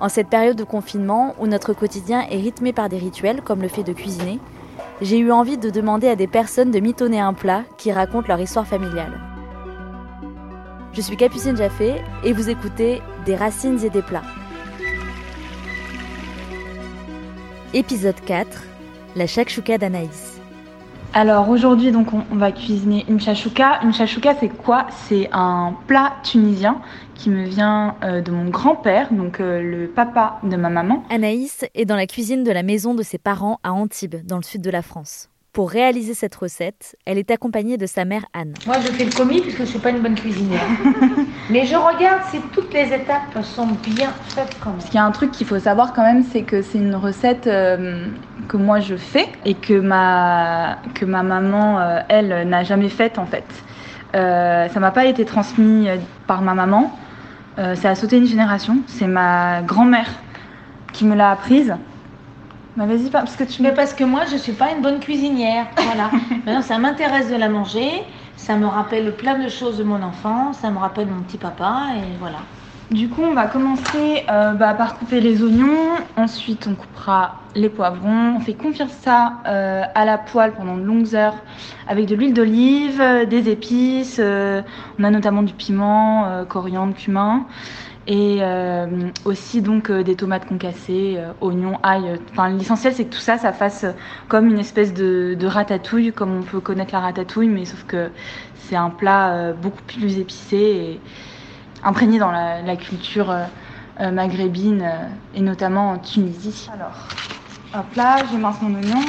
[0.00, 3.68] En cette période de confinement où notre quotidien est rythmé par des rituels comme le
[3.68, 4.40] fait de cuisiner,
[5.02, 8.40] j'ai eu envie de demander à des personnes de mitonner un plat qui raconte leur
[8.40, 9.20] histoire familiale.
[10.94, 14.24] Je suis Capucine Jaffé et vous écoutez Des racines et des plats.
[17.74, 18.64] Épisode 4
[19.16, 20.39] La shakshuka d'Anaïs.
[21.12, 23.80] Alors aujourd'hui donc on, va cuisiner une chachouka.
[23.82, 24.86] Une chachouka c'est quoi?
[25.08, 26.80] C'est un plat tunisien
[27.14, 31.02] qui me vient euh, de mon grand-père, donc euh, le papa de ma maman.
[31.10, 34.44] Anaïs est dans la cuisine de la maison de ses parents à Antibes, dans le
[34.44, 35.28] sud de la France.
[35.52, 38.54] Pour réaliser cette recette, elle est accompagnée de sa mère Anne.
[38.66, 40.66] Moi, je fais le commis puisque je suis pas une bonne cuisinière.
[41.50, 44.80] Mais je regarde si toutes les étapes sont bien faites quand même.
[44.88, 47.48] Il y a un truc qu'il faut savoir quand même, c'est que c'est une recette
[47.48, 48.06] euh,
[48.48, 53.18] que moi je fais et que ma, que ma maman, euh, elle, n'a jamais faite
[53.18, 53.44] en fait.
[54.14, 56.96] Euh, ça m'a pas été transmis euh, par ma maman.
[57.58, 58.78] Euh, ça a sauté une génération.
[58.86, 60.08] C'est ma grand-mère
[60.92, 61.74] qui me l'a apprise.
[62.80, 65.00] Bah vas-y, pas parce que tu Mais parce que moi, je suis pas une bonne
[65.00, 65.66] cuisinière.
[65.76, 66.10] Voilà.
[66.46, 67.90] Maintenant, ça m'intéresse de la manger.
[68.36, 70.56] Ça me rappelle plein de choses de mon enfance.
[70.56, 71.88] Ça me rappelle mon petit papa.
[71.98, 72.38] Et voilà.
[72.90, 75.90] Du coup, on va commencer euh, bah, par couper les oignons.
[76.16, 78.36] Ensuite, on coupera les poivrons.
[78.36, 81.36] On fait confire ça euh, à la poêle pendant de longues heures
[81.86, 84.16] avec de l'huile d'olive, euh, des épices.
[84.18, 84.62] euh,
[84.98, 87.44] on a notamment du piment, coriandre, cumin.
[88.12, 88.88] Et euh,
[89.24, 92.18] aussi donc euh, des tomates concassées, euh, oignons, ail.
[92.32, 93.86] Enfin, l'essentiel c'est que tout ça, ça fasse
[94.26, 98.10] comme une espèce de, ratatouille, comme on peut connaître la ratatouille, mais sauf que
[98.56, 101.00] c'est un plat beaucoup plus épicé et
[101.84, 103.32] imprégné dans la, culture
[104.00, 104.90] maghrébine
[105.36, 106.68] et notamment en Tunisie.
[106.74, 107.06] Alors,
[107.74, 109.04] hop là, j'émince mon oignon.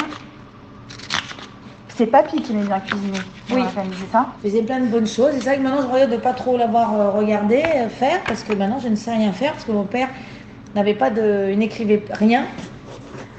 [1.96, 3.18] C'est Papy qui m'aime bien cuisiner.
[3.50, 3.62] dans Oui.
[3.64, 4.28] la famille, c'est ça?
[4.44, 5.32] Je faisais plein de bonnes choses.
[5.34, 8.20] C'est vrai que maintenant, je regarde de pas trop l'avoir euh, regardé euh, faire.
[8.28, 9.52] Parce que maintenant, je ne sais rien faire.
[9.54, 10.08] Parce que mon père
[10.76, 11.50] n'avait pas de.
[11.52, 12.46] Il n'écrivait rien.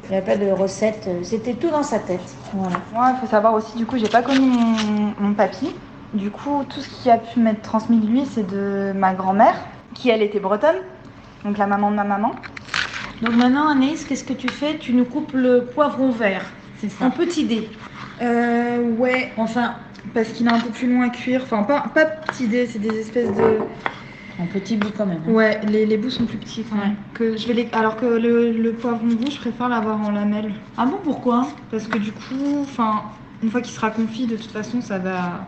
[0.09, 1.07] Il n'avait pas de recette.
[1.09, 2.21] euh, C'était tout dans sa tête.
[2.53, 2.77] Voilà.
[2.93, 5.71] Moi, il faut savoir aussi, du coup, j'ai pas connu mon, mon papy.
[6.13, 9.55] Du coup, tout ce qui a pu m'être transmis de lui, c'est de ma grand-mère,
[9.95, 10.77] qui elle était bretonne,
[11.43, 12.33] donc la maman de ma maman.
[13.23, 14.77] Donc maintenant, Anaïs, qu'est-ce que tu fais?
[14.77, 16.45] Tu nous coupes le poivron vert.
[16.79, 17.71] C'est En petit dé.
[18.21, 19.75] Euh, ouais, Enfin,
[20.15, 21.43] parce qu'il est un peu plus long à cuire.
[21.45, 23.59] Enfin, pas, pas petit dé, c'est des espèces de.
[24.41, 25.23] en petit bout quand même.
[25.27, 25.31] hein.
[25.33, 26.97] Ouais, les, les bouts sont plus petits quand même.
[27.15, 27.69] Que je vais les...
[27.73, 30.53] Alors que le, le poivron roux, je préfère l'avoir en lamelles.
[30.77, 31.49] Ah bon, pourquoi?
[31.71, 33.03] Parce que du coup, enfin,
[33.43, 35.47] une fois qu'il sera confit, de toute façon, ça va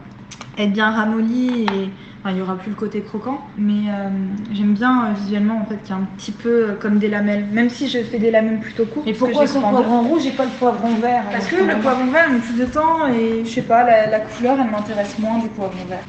[0.59, 1.91] être bien ramolli et
[2.25, 3.41] enfin, il y aura plus le côté croquant.
[3.59, 4.09] Mais euh,
[4.53, 7.09] j'aime bien euh, visuellement en fait qu'il y a un petit peu euh, comme des
[7.09, 9.07] lamelles, même si je fais des lamelles plutôt courtes.
[9.07, 9.61] Que pourquoi en deux.
[9.61, 12.65] poivron rouge et pas le poivron vert Parce que le poivron vert, met plus de
[12.65, 16.05] temps et je sais pas, la, la couleur elle m'intéresse moins du poivron vert.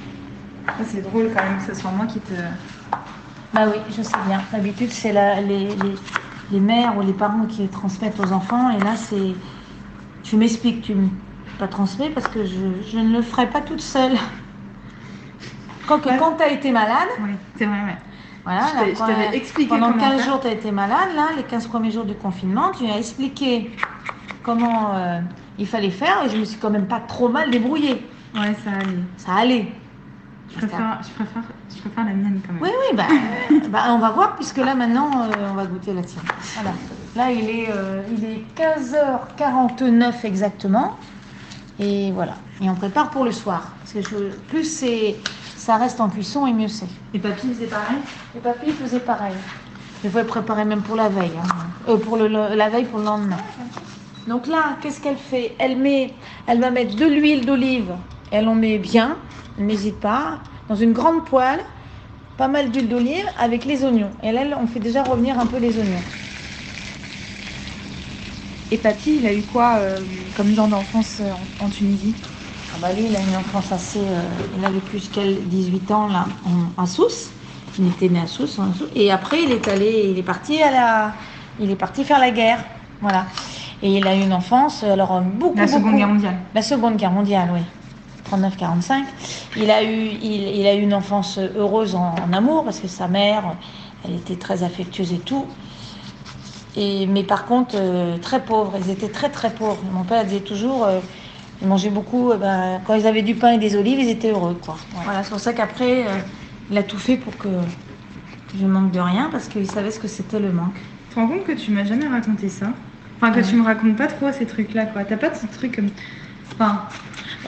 [0.86, 2.34] C'est drôle quand même que ce soit moi qui te.
[3.54, 4.42] Bah oui, je sais bien.
[4.52, 5.75] D'habitude, c'est les, les,
[6.52, 8.72] les mères ou les parents qui transmettent aux enfants.
[8.72, 9.36] Et là, c'est.
[10.24, 11.09] Tu m'expliques, tu me
[11.59, 14.18] pas transmets parce que je, je ne le ferai pas toute seule.
[15.88, 17.97] Quand, tu as été malade, Oui, c'est vrai, ouais.
[18.44, 18.62] voilà,
[18.94, 20.25] Je t'avais expliqué pendant comment 15 faire.
[20.31, 23.72] jours, tu as été malade, là, les 15 premiers jours du confinement, tu as expliqué
[24.44, 25.19] comment euh,
[25.57, 28.06] il fallait faire et je me suis quand même pas trop mal débrouillée.
[28.35, 28.97] Ouais, ça allait.
[29.18, 29.68] Ça allait.
[30.51, 31.44] Je préfère, je préfère,
[31.75, 32.62] je préfère la mienne quand même.
[32.62, 33.03] Oui, oui, bah,
[33.51, 36.24] euh, bah, on va voir, puisque là, maintenant, euh, on va goûter la tienne.
[36.53, 36.72] Voilà.
[37.16, 40.97] Là, il est, euh, il est 15h49 exactement.
[41.79, 42.35] Et voilà.
[42.62, 43.69] Et on prépare pour le soir.
[43.81, 45.16] Parce que je- plus c'est,
[45.66, 46.86] ça reste en cuisson, et mieux c'est.
[47.16, 47.98] Et papy, c'est pareil?
[48.36, 49.34] Et papy faisait pareil.
[50.03, 51.31] Il faut le préparer même pour la veille.
[51.42, 51.48] hein.
[51.89, 53.39] Euh, pour le, la veille, pour le lendemain.
[54.28, 55.56] Donc là, qu'est-ce qu'elle fait?
[55.57, 56.13] Elle, met,
[56.45, 57.95] elle va mettre de l'huile d'olive.
[58.31, 59.18] Elle en met bien,
[59.57, 60.38] n'hésite pas.
[60.69, 61.62] Dans une grande poêle,
[62.38, 64.12] pas mal d'huile d'olive avec les oignons.
[64.22, 66.04] Et là, on fait déjà revenir un peu les oignons.
[68.69, 70.06] Et papy, il a eu quoi euh,
[70.36, 72.16] comme genre d'enfance euh, en, en Tunisie?
[72.86, 73.98] Bah lui, il a une enfance assez...
[73.98, 74.22] euh,
[74.60, 77.32] il a vécu jusqu'à 18 ans là, en- à Sousse.
[77.80, 78.90] Il était né à Sousse, en Sousse.
[78.96, 80.10] Et après, il est allé...
[80.12, 81.14] Il est parti à la...
[81.60, 82.60] Il est parti faire la guerre.
[83.02, 83.26] Voilà.
[83.82, 86.36] Et il a eu une enfance, alors beaucoup, La Seconde beaucoup- Guerre mondiale.
[86.54, 87.62] La Seconde Guerre mondiale, oui.
[88.32, 89.04] 39-45.
[89.58, 92.88] Il a eu, il, il a eu une enfance heureuse en, en amour parce que
[92.88, 93.56] sa mère,
[94.08, 95.48] elle était très affectueuse et tout.
[96.78, 98.74] Et, mais par contre, euh, très pauvres.
[98.80, 99.80] Ils étaient très très pauvres.
[99.92, 101.00] Mon père disait toujours, euh,
[101.62, 102.31] ils mangeaient beaucoup.
[102.34, 104.56] eh ben, quand ils avaient du pain et des olives, ils étaient heureux.
[104.56, 104.78] Quoi.
[105.04, 106.22] Voilà, c'est pour ça qu'après, euh,
[106.69, 107.50] il a tout fait pour que
[108.54, 110.75] je manque de rien parce qu'il savait ce que c'était le manque.
[111.10, 112.74] Tu te rends compte que tu m'as jamais raconté ça?
[113.22, 113.50] Enfin, que Ouais.
[113.50, 115.06] tu me racontes pas trop ces trucs-là, quoi.
[115.06, 115.92] T'as pas de ce truc comme.
[116.60, 116.88] Enfin,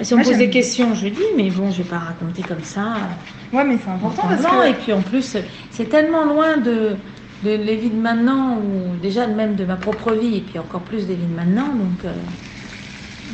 [0.02, 2.44] Si on Moi, me pose des questions, je dis, mais bon, je vais pas raconter
[2.44, 3.20] comme ça.
[3.54, 4.68] ouais, mais c'est important parce Non, que.
[4.70, 5.38] et puis en plus,
[5.70, 6.98] c'est tellement loin de,
[7.42, 10.84] de les vies de maintenant, ou déjà même de ma propre vie, et puis encore
[10.84, 11.74] plus des vies de maintenant.
[11.76, 12.14] Donc, euh.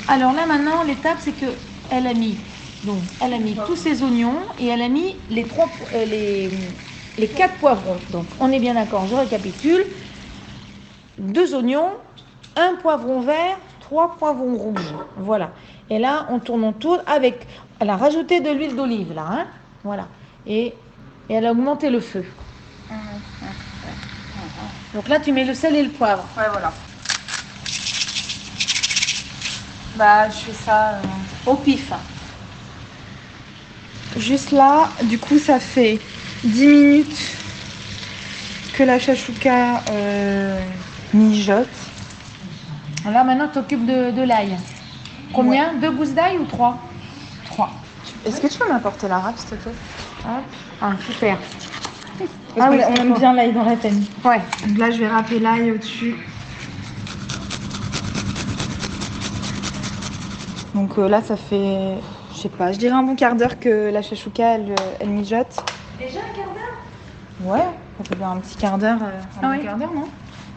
[0.08, 1.46] Alors là, maintenant, l'étape, c'est que
[1.90, 2.38] elle a mis,
[2.84, 6.52] donc, elle a mis tous ses oignons et elle a mis les trois, euh, les,
[7.18, 8.00] les quatre poivrons.
[8.10, 9.06] Donc, on est bien d'accord.
[9.06, 9.86] Je récapitule
[11.18, 11.90] deux oignons,
[12.56, 14.94] un poivron vert, trois poivrons rouges.
[15.18, 15.52] Voilà.
[15.90, 17.48] Et là, on tourne, on tourne avec.
[17.80, 19.48] Elle a rajouté de l'huile d'olive là, hein.
[19.84, 20.08] Voilà.
[20.48, 20.74] Et,
[21.30, 22.26] et elle a augmenté le feu.
[24.94, 26.28] Donc là, tu mets le sel et le poivre.
[26.38, 26.74] Ouais, voilà.
[29.96, 30.96] Bah, je fais ça.
[30.96, 31.02] euh,
[31.52, 31.92] Au pif.
[34.18, 36.00] Juste là, du coup, ça fait
[36.44, 37.18] 10 minutes
[38.74, 40.60] que la chachouka euh,
[41.14, 41.68] mijote.
[43.06, 44.58] Là, maintenant, tu t'occupes de, de l'ail.
[45.34, 45.74] Combien?
[45.76, 46.80] Deux gousses d'ail ou trois?
[47.50, 47.70] 3.
[48.26, 49.76] Est-ce que tu peux m'apporter la râpe, s'il te plaît?
[50.82, 51.38] Ah, super.
[52.56, 54.08] Parce Ah oui, on aime bien l'ail dans la famille.
[54.24, 54.42] Ouais.
[54.66, 56.16] Donc là, je vais râper l'ail au-dessus.
[60.74, 61.98] Donc euh, là, ça fait,
[62.34, 65.56] je sais pas, je dirais un bon quart d'heure que la chachouka, elle, elle mijote.
[66.00, 67.52] Déjà un quart d'heure?
[67.54, 67.66] Ouais,
[67.98, 68.98] ça fait bien un petit quart d'heure.
[69.02, 69.64] euh, un Ah bon oui.
[69.64, 70.08] quart d'heure, non?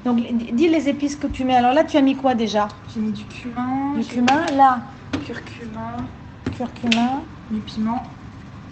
[0.05, 1.57] Donc, dis les épices que tu mets.
[1.57, 2.69] Alors là, tu as mis quoi déjà?
[2.95, 4.81] J'ai mis du cumin, Du cumin, là,
[5.15, 5.97] mis curcuma,
[6.57, 7.21] curcuma,
[7.51, 8.03] du piment,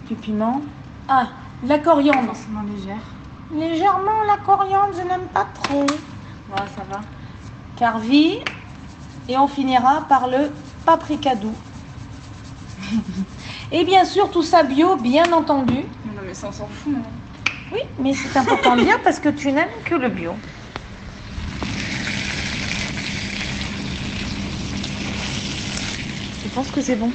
[0.07, 0.61] du piment.
[1.09, 1.27] Ah,
[1.61, 2.25] de la coriandre.
[2.27, 3.01] forcément légère.
[3.53, 5.85] Légèrement la coriandre, je n'aime pas trop.
[6.47, 7.01] Voilà, ça va.
[7.77, 8.39] Carvi.
[9.27, 10.51] Et on finira par le
[10.85, 11.55] paprika doux.
[13.71, 15.85] Et bien sûr, tout ça bio, bien entendu.
[16.05, 17.03] Non, mais ça, on s'en fout, non
[17.71, 20.33] Oui, mais c'est important de dire parce que tu n'aimes que le bio.
[26.43, 27.11] Je pense que c'est bon?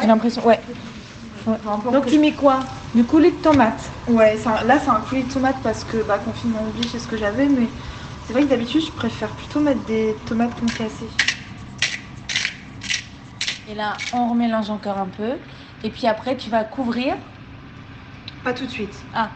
[0.00, 0.60] J'ai l'impression, ouais.
[1.46, 1.56] Ouais.
[1.92, 2.66] Donc tu mets quoi?
[2.94, 3.92] Du coulis de tomate.
[4.08, 7.08] Ouais, un- là c'est un coulis de tomates parce que bah, confinement oblige, c'est ce
[7.08, 7.68] que j'avais, mais
[8.22, 11.10] c'est vrai que d'habitude je préfère plutôt mettre des tomates concassées.
[13.68, 15.34] Et là, on remélange encore un peu.
[15.82, 17.14] Et puis après, tu vas couvrir.
[18.44, 18.96] Pas tout de suite.
[19.12, 19.30] Ah.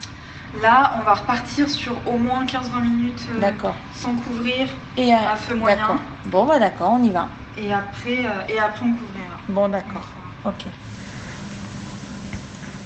[0.62, 3.74] Là, on va repartir sur au moins 15-20 minutes euh, D'accord.
[3.94, 5.76] sans couvrir Et euh, à feu moyen.
[5.76, 6.00] d'accord.
[6.26, 7.28] Bon, bah d'accord, on y va.
[7.56, 9.36] Et après, euh, et après on couvrira.
[9.48, 10.08] Bon, d'accord.
[10.44, 10.64] Ok.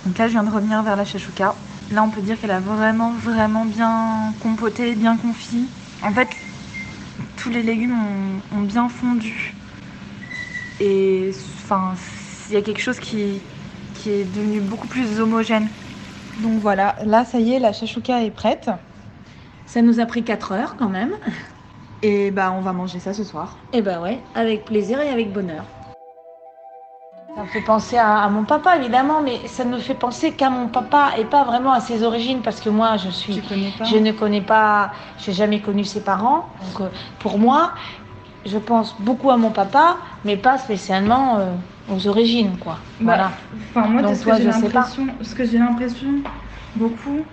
[0.06, 1.54] Donc là, je viens de revenir vers la chachouka.
[1.90, 5.66] Là, on peut dire qu'elle a vraiment, vraiment bien compoté, bien confit.
[6.02, 6.28] En fait,
[7.36, 9.54] tous les légumes ont, ont bien fondu.
[10.86, 11.30] Et
[11.62, 11.94] enfin,
[12.50, 13.40] il y a quelque chose qui,
[13.94, 15.70] qui est devenu beaucoup plus homogène.
[16.42, 18.68] Donc voilà, là, ça y est, la chachouka est prête.
[19.64, 21.12] Ça nous a pris 4 heures quand même.
[22.02, 23.56] Et bah, on va manger ça ce soir.
[23.72, 25.64] Et ben ouais, avec plaisir et avec bonheur.
[27.34, 30.50] Ça me fait penser à, à mon papa évidemment, mais ça ne fait penser qu'à
[30.50, 33.72] mon papa et pas vraiment à ses origines parce que moi je suis, Tu connais
[33.76, 36.46] pas je ne connais pas, j'ai jamais connu ses parents.
[36.60, 37.72] Donc euh, pour moi,
[38.46, 41.52] je pense beaucoup à mon papa, mais pas spécialement euh,
[41.92, 42.78] aux origines quoi.
[43.00, 43.30] Bah, Voilà.
[43.70, 46.08] Enfin, moi, Donc ce, toi, que j'ai l'impression, ce que j'ai l'impression
[46.76, 47.24] beaucoup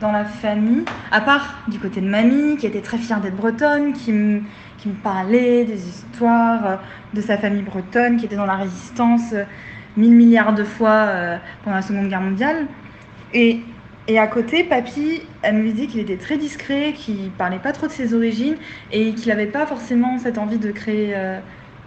[0.00, 3.92] dans la famille, à part du côté de mamie, qui était très fière d'être bretonne,
[3.92, 4.42] qui me,
[4.78, 6.76] qui me parlait des histoires euh,
[7.14, 9.44] de sa famille bretonne, qui était dans la résistance euh,
[9.96, 11.08] mille milliards de fois
[11.62, 12.66] pendant la Seconde Guerre mondiale.
[13.34, 13.60] Et,
[14.08, 17.86] et à côté, papy, elle me disait qu'il était très discret, qu'il parlait pas trop
[17.86, 18.56] de ses origines
[18.90, 21.38] et qu'il n'avait pas forcément cette envie de créer euh,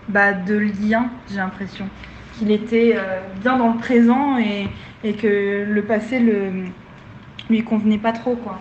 [0.07, 1.85] bah, de liens, j'ai l'impression
[2.37, 4.67] qu'il était euh, bien dans le présent et,
[5.03, 6.65] que le passé le,
[7.47, 8.57] lui convenait pas trop quoi.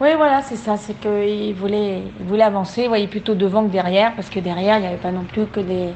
[0.00, 4.28] Oui, voilà, c'est ça, c'est qu'il voulait, voulait avancer, il plutôt devant que derrière, parce
[4.28, 5.90] que derrière, il n'y avait pas non plus que des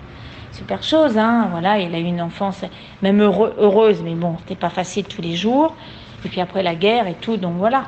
[0.53, 1.19] super choses.
[1.19, 1.49] Hein.
[1.51, 2.65] Voilà, il a eu une enfance
[3.03, 5.75] même heureuse, mais bon, c'était pas facile tous les jours.
[6.25, 7.85] Et puis après la guerre et tout, donc voilà.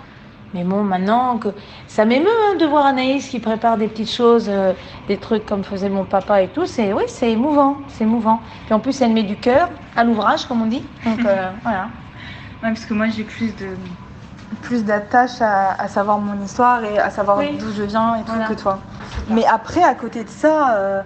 [0.52, 1.48] Mais bon, maintenant que
[1.86, 4.72] ça m'émeut hein, de voir Anaïs qui prépare des petites choses, euh,
[5.06, 6.66] des trucs comme faisait mon papa et tout.
[6.66, 8.40] C'est oui, c'est émouvant, c'est émouvant.
[8.66, 10.82] Puis en plus, elle met du cœur à l'ouvrage, comme on dit.
[11.04, 11.88] Donc euh, voilà.
[12.62, 13.68] Ouais, parce que moi j'ai plus de
[14.62, 17.56] plus d'attache à, à savoir mon histoire et à savoir Oui.
[17.58, 18.46] d'où je viens et tout Voilà.
[18.46, 18.80] que toi.
[19.28, 21.02] Mais après à côté de ça, euh,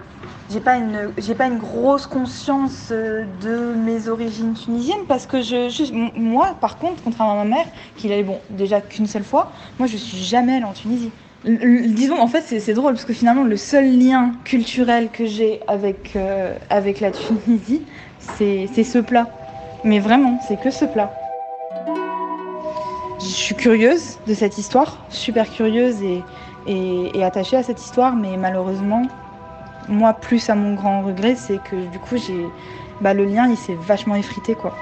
[0.51, 5.41] j'ai pas une j'ai pas une grosse conscience euh, de mes origines tunisiennes parce que
[5.41, 7.65] je, moi par contre contrairement à ma mère
[7.97, 11.11] qui allait bon déjà qu'une seule fois moi je suis jamais allée en Tunisie.
[11.45, 16.15] Disons en fait c'est drôle parce que finalement le seul lien culturel que j'ai avec
[16.15, 17.81] euh, avec la Tunisie
[18.37, 19.27] c'est ce plat.
[19.83, 21.11] Mais vraiment c'est que ce plat.
[23.19, 26.23] Je suis curieuse de cette histoire super curieuse et,
[26.67, 29.03] et attachée à cette histoire mais malheureusement
[29.87, 32.45] moi, plus à mon grand regret, c'est que du coup, j'ai,
[33.01, 34.75] bah, le lien, il s'est vachement effrité, quoi.